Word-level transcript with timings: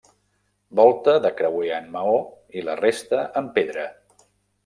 Volta 0.77 1.13
de 1.25 1.31
creuer 1.41 1.69
en 1.75 1.91
maó 1.97 2.15
i 2.59 2.63
la 2.69 2.77
resta 2.81 3.23
en 3.43 3.51
pedra. 3.59 3.85